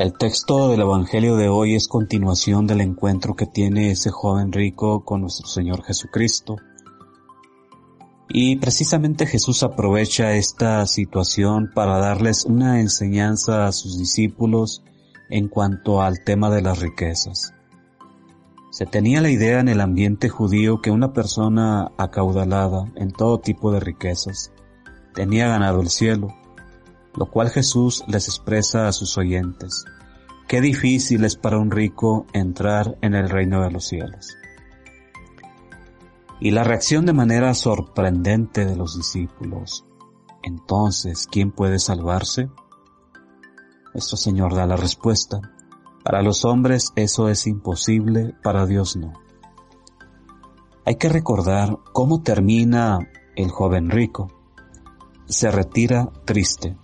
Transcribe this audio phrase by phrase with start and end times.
[0.00, 5.04] El texto del Evangelio de hoy es continuación del encuentro que tiene ese joven rico
[5.04, 6.56] con nuestro Señor Jesucristo.
[8.26, 14.82] Y precisamente Jesús aprovecha esta situación para darles una enseñanza a sus discípulos
[15.28, 17.52] en cuanto al tema de las riquezas.
[18.70, 23.70] Se tenía la idea en el ambiente judío que una persona acaudalada en todo tipo
[23.70, 24.50] de riquezas
[25.12, 26.39] tenía ganado el cielo,
[27.20, 29.84] lo cual Jesús les expresa a sus oyentes.
[30.48, 34.38] Qué difícil es para un rico entrar en el reino de los cielos.
[36.40, 39.84] Y la reacción de manera sorprendente de los discípulos.
[40.42, 42.48] Entonces, ¿quién puede salvarse?
[43.92, 45.42] Nuestro Señor da la respuesta.
[46.02, 49.12] Para los hombres eso es imposible, para Dios no.
[50.86, 54.28] Hay que recordar cómo termina el joven rico.
[55.26, 56.78] Se retira triste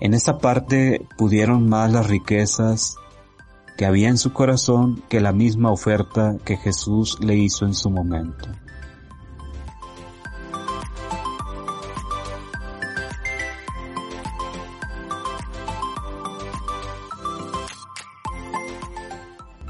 [0.00, 2.96] en esta parte pudieron más las riquezas
[3.76, 7.90] que había en su corazón que la misma oferta que Jesús le hizo en su
[7.90, 8.48] momento.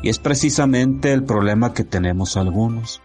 [0.02, 3.02] Y es precisamente el problema que tenemos algunos,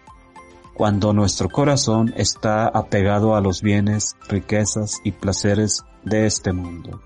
[0.75, 7.02] cuando nuestro corazón está apegado a los bienes, riquezas y placeres de este mundo.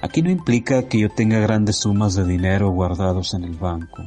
[0.00, 4.04] Aquí no implica que yo tenga grandes sumas de dinero guardados en el banco,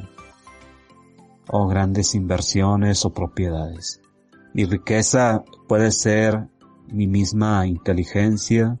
[1.48, 4.00] o grandes inversiones o propiedades.
[4.54, 6.48] Mi riqueza puede ser
[6.88, 8.78] mi misma inteligencia,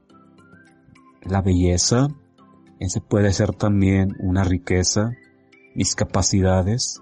[1.22, 2.08] la belleza,
[2.78, 5.12] ese puede ser también una riqueza,
[5.74, 7.00] mis capacidades,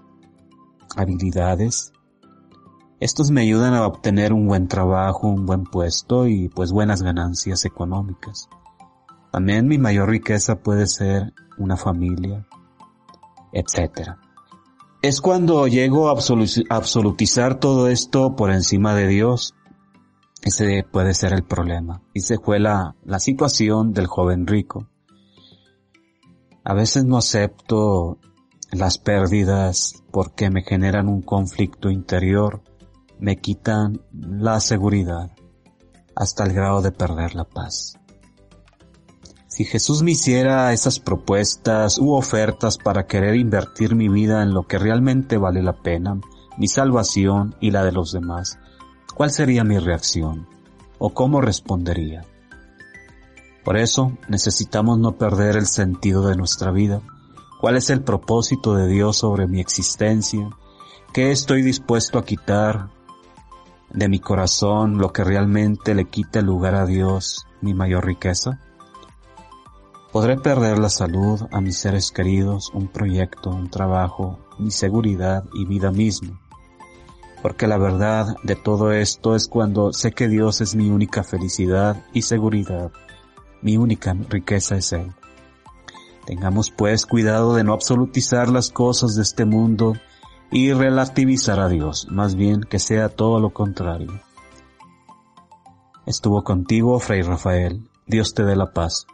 [0.95, 1.93] habilidades.
[2.99, 7.65] Estos me ayudan a obtener un buen trabajo, un buen puesto y pues buenas ganancias
[7.65, 8.49] económicas.
[9.31, 12.45] También mi mayor riqueza puede ser una familia,
[13.53, 14.17] etc.
[15.01, 16.17] Es cuando llego a
[16.69, 19.55] absolutizar todo esto por encima de Dios.
[20.43, 22.01] Ese puede ser el problema.
[22.13, 24.89] Y se fue la, la situación del joven rico.
[26.63, 28.19] A veces no acepto
[28.71, 32.63] las pérdidas porque me generan un conflicto interior,
[33.19, 35.31] me quitan la seguridad
[36.15, 38.00] hasta el grado de perder la paz.
[39.51, 44.63] Si Jesús me hiciera esas propuestas u ofertas para querer invertir mi vida en lo
[44.63, 46.21] que realmente vale la pena,
[46.57, 48.59] mi salvación y la de los demás,
[49.13, 50.47] ¿cuál sería mi reacción?
[50.99, 52.23] ¿O cómo respondería?
[53.65, 57.01] Por eso necesitamos no perder el sentido de nuestra vida.
[57.59, 60.49] ¿Cuál es el propósito de Dios sobre mi existencia?
[61.11, 62.87] ¿Qué estoy dispuesto a quitar
[63.89, 68.61] de mi corazón lo que realmente le quita lugar a Dios, mi mayor riqueza?
[70.11, 75.65] Podré perder la salud, a mis seres queridos, un proyecto, un trabajo, mi seguridad y
[75.65, 76.37] vida misma.
[77.41, 82.03] Porque la verdad de todo esto es cuando sé que Dios es mi única felicidad
[82.11, 82.91] y seguridad.
[83.61, 85.13] Mi única riqueza es Él.
[86.25, 89.93] Tengamos pues cuidado de no absolutizar las cosas de este mundo
[90.51, 94.11] y relativizar a Dios, más bien que sea todo lo contrario.
[96.05, 97.89] Estuvo contigo, Fray Rafael.
[98.05, 99.07] Dios te dé la paz.